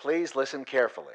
[0.00, 1.14] Please listen carefully.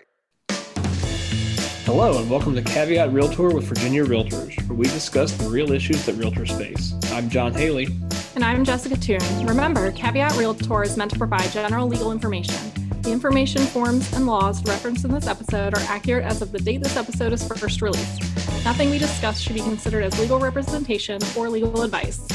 [1.85, 6.06] Hello, and welcome to Caveat Realtor with Virginia Realtors, where we discuss the real issues
[6.06, 6.93] that realtors face.
[7.14, 7.88] I'm John Haley.
[8.35, 9.47] And I'm Jessica Toon.
[9.47, 12.57] Remember, Caveat Realtor is meant to provide general legal information.
[13.04, 16.84] The information, forms, and laws referenced in this episode are accurate as of the date
[16.84, 18.20] this episode is first released.
[18.65, 22.27] Nothing we discuss should be considered as legal representation or legal advice.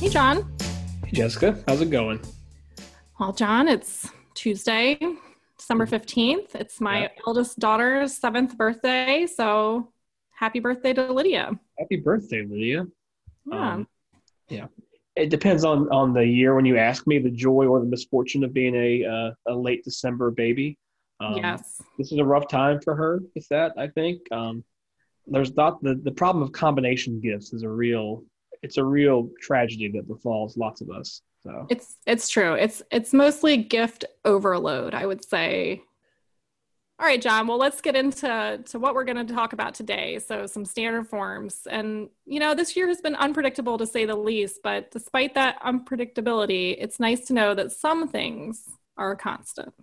[0.00, 0.54] Hey, John.
[1.06, 1.58] Hey, Jessica.
[1.66, 2.20] How's it going?
[3.18, 4.98] Well, John, it's Tuesday,
[5.64, 6.54] December 15th.
[6.54, 7.08] It's my yeah.
[7.26, 9.26] eldest daughter's seventh birthday.
[9.26, 9.92] So
[10.30, 11.58] happy birthday to Lydia.
[11.78, 12.86] Happy birthday, Lydia.
[13.50, 13.72] Yeah.
[13.72, 13.88] Um,
[14.48, 14.66] yeah
[15.16, 18.42] it depends on on the year when you ask me the joy or the misfortune
[18.42, 20.76] of being a uh, a late December baby.
[21.20, 23.72] Um, yes, this is a rough time for her with that.
[23.78, 24.64] I think um,
[25.26, 28.24] there's not the the problem of combination gifts is a real
[28.62, 31.22] it's a real tragedy that befalls lots of us.
[31.44, 32.54] So it's it's true.
[32.54, 34.94] It's it's mostly gift overload.
[34.94, 35.82] I would say
[37.00, 37.48] all right, John.
[37.48, 40.20] Well, let's get into to what we're going to talk about today.
[40.20, 44.14] So, some standard forms, and you know, this year has been unpredictable to say the
[44.14, 44.60] least.
[44.62, 49.74] But despite that unpredictability, it's nice to know that some things are a constant.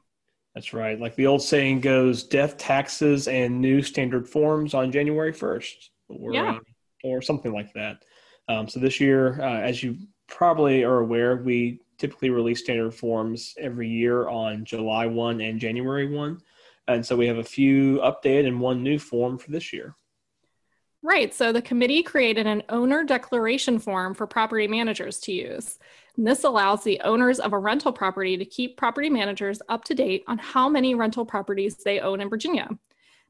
[0.56, 0.98] That's right.
[0.98, 6.34] Like the old saying goes, "Death, taxes, and new standard forms on January first, or
[6.34, 6.60] yeah.
[7.04, 8.04] or something like that."
[8.48, 9.98] Um, so this year, uh, as you
[10.32, 16.08] probably are aware, we typically release standard forms every year on July one and January
[16.08, 16.42] one.
[16.88, 19.96] And so we have a few updated and one new form for this year.
[21.04, 21.34] Right.
[21.34, 25.80] So the committee created an owner declaration form for property managers to use.
[26.16, 29.96] And this allows the owners of a rental property to keep property managers up to
[29.96, 32.70] date on how many rental properties they own in Virginia.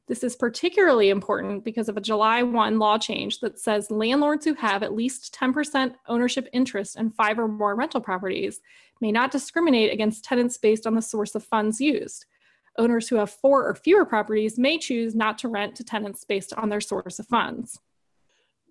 [0.08, 4.54] This is particularly important because of a July 1 law change that says landlords who
[4.54, 8.60] have at least 10% ownership interest in five or more rental properties
[9.00, 12.26] may not discriminate against tenants based on the source of funds used.
[12.78, 16.52] Owners who have four or fewer properties may choose not to rent to tenants based
[16.54, 17.78] on their source of funds.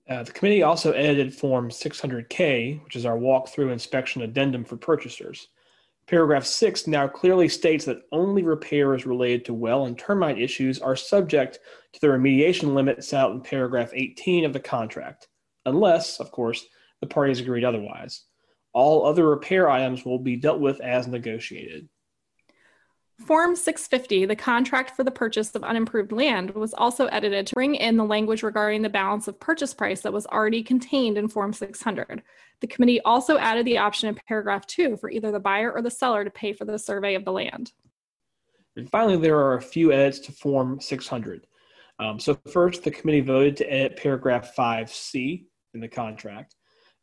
[0.10, 5.48] Uh, the committee also edited Form 600K, which is our walkthrough inspection addendum for purchasers.
[6.08, 10.96] Paragraph 6 now clearly states that only repairs related to well and termite issues are
[10.96, 11.60] subject
[11.94, 15.28] to the remediation limit set out in paragraph 18 of the contract,
[15.66, 16.66] unless, of course,
[17.00, 18.24] the parties agreed otherwise.
[18.74, 21.88] All other repair items will be dealt with as negotiated.
[23.26, 27.76] Form 650, the contract for the purchase of unimproved land, was also edited to bring
[27.76, 31.54] in the language regarding the balance of purchase price that was already contained in Form
[31.54, 32.24] 600.
[32.62, 35.92] The committee also added the option in paragraph 2 for either the buyer or the
[35.92, 37.72] seller to pay for the survey of the land.
[38.76, 41.46] And finally, there are a few edits to Form 600.
[42.00, 45.46] Um, so, first, the committee voted to edit paragraph 5C
[45.76, 46.56] in the contract.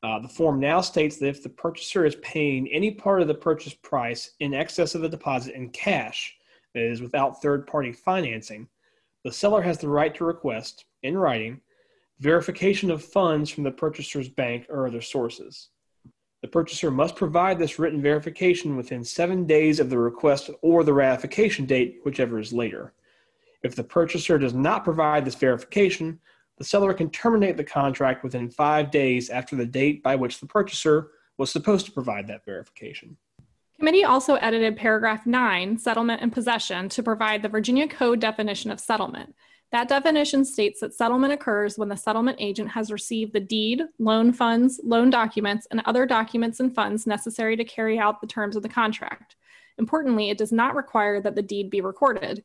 [0.02, 3.34] Uh, the form now states that if the purchaser is paying any part of the
[3.34, 6.36] purchase price in excess of the deposit in cash,
[6.74, 8.68] that is, without third party financing,
[9.24, 11.60] the seller has the right to request, in writing,
[12.20, 15.70] verification of funds from the purchaser's bank or other sources.
[16.42, 20.92] The purchaser must provide this written verification within seven days of the request or the
[20.92, 22.94] ratification date, whichever is later.
[23.64, 26.20] If the purchaser does not provide this verification,
[26.58, 30.46] the seller can terminate the contract within five days after the date by which the
[30.46, 33.16] purchaser was supposed to provide that verification.
[33.78, 38.80] Committee also edited paragraph 9, settlement and possession, to provide the Virginia Code definition of
[38.80, 39.34] settlement.
[39.70, 44.32] That definition states that settlement occurs when the settlement agent has received the deed, loan
[44.32, 48.62] funds, loan documents, and other documents and funds necessary to carry out the terms of
[48.62, 49.36] the contract.
[49.76, 52.42] Importantly, it does not require that the deed be recorded.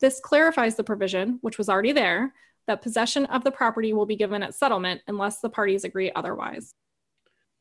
[0.00, 2.34] This clarifies the provision, which was already there,
[2.66, 6.74] that possession of the property will be given at settlement unless the parties agree otherwise.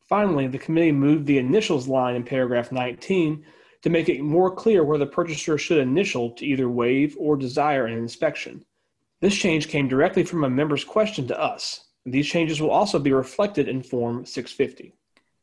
[0.07, 3.45] Finally, the committee moved the initials line in paragraph 19
[3.81, 7.85] to make it more clear where the purchaser should initial to either waive or desire
[7.85, 8.63] an inspection.
[9.21, 11.85] This change came directly from a member's question to us.
[12.05, 14.93] These changes will also be reflected in Form 650.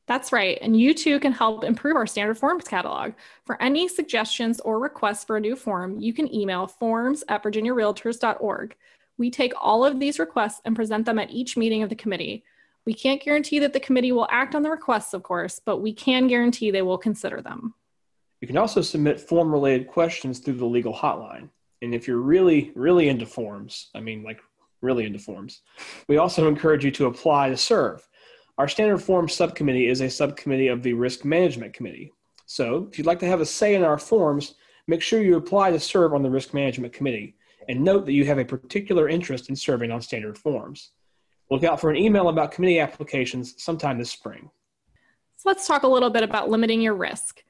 [0.07, 3.13] That's right, and you too can help improve our standard forms catalog.
[3.45, 8.77] For any suggestions or requests for a new form, you can email forms at virginiarealtors.org.
[9.21, 12.43] We take all of these requests and present them at each meeting of the committee.
[12.87, 15.93] We can't guarantee that the committee will act on the requests, of course, but we
[15.93, 17.75] can guarantee they will consider them.
[18.41, 21.51] You can also submit form related questions through the legal hotline.
[21.83, 24.41] And if you're really, really into forms, I mean, like
[24.81, 25.61] really into forms,
[26.09, 28.09] we also encourage you to apply to serve.
[28.57, 32.11] Our standard forms subcommittee is a subcommittee of the Risk Management Committee.
[32.47, 34.55] So if you'd like to have a say in our forms,
[34.87, 37.37] make sure you apply to serve on the Risk Management Committee
[37.69, 40.91] and note that you have a particular interest in serving on standard forms.
[41.51, 44.51] Look out for an email about committee applications sometime this spring.
[45.37, 47.43] So let's talk a little bit about limiting your risk.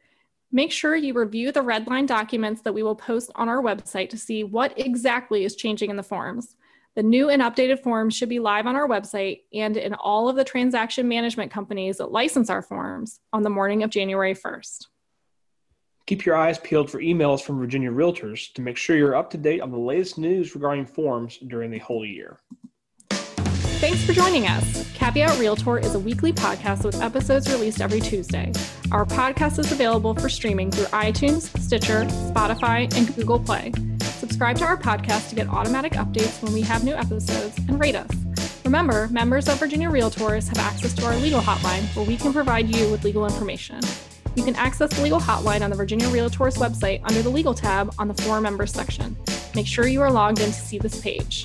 [0.53, 4.09] Make sure you review the red line documents that we will post on our website
[4.11, 6.57] to see what exactly is changing in the forms.
[6.97, 10.35] The new and updated forms should be live on our website and in all of
[10.35, 14.87] the transaction management companies that license our forms on the morning of January 1st.
[16.11, 19.39] Keep your eyes peeled for emails from Virginia Realtors to make sure you're up to
[19.39, 22.41] date on the latest news regarding forms during the whole year.
[23.79, 24.91] Thanks for joining us.
[24.95, 28.51] Caveat Realtor is a weekly podcast with episodes released every Tuesday.
[28.91, 33.73] Our podcast is available for streaming through iTunes, Stitcher, Spotify, and Google Play.
[34.03, 37.95] Subscribe to our podcast to get automatic updates when we have new episodes and rate
[37.95, 38.11] us.
[38.65, 42.69] Remember, members of Virginia Realtors have access to our legal hotline where we can provide
[42.75, 43.79] you with legal information.
[44.37, 47.93] You can access the legal hotline on the Virginia Realtors website under the Legal tab
[47.99, 49.17] on the For Members section.
[49.57, 51.45] Make sure you are logged in to see this page.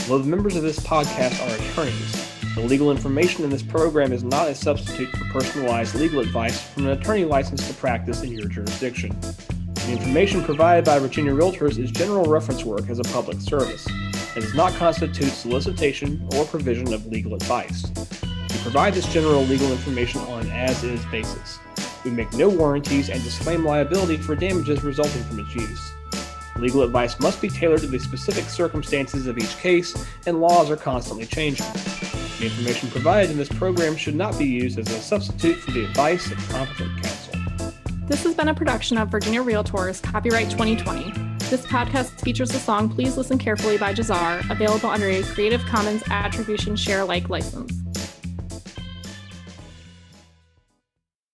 [0.00, 4.24] Although the members of this podcast are attorneys, the legal information in this program is
[4.24, 8.48] not a substitute for personalized legal advice from an attorney licensed to practice in your
[8.48, 9.16] jurisdiction.
[9.20, 14.44] The information provided by Virginia Realtors is general reference work as a public service and
[14.44, 17.84] does not constitute solicitation or provision of legal advice.
[18.60, 21.58] We provide this general legal information on an as is basis.
[22.04, 25.92] We make no warranties and disclaim liability for damages resulting from its use.
[26.56, 29.94] Legal advice must be tailored to the specific circumstances of each case,
[30.26, 31.64] and laws are constantly changing.
[31.72, 35.86] The information provided in this program should not be used as a substitute for the
[35.86, 37.72] advice of competent counsel.
[38.08, 41.12] This has been a production of Virginia Realtors, copyright 2020.
[41.48, 46.02] This podcast features the song Please Listen Carefully by Jahzzar, available under a Creative Commons
[46.10, 47.79] Attribution Share Alike license.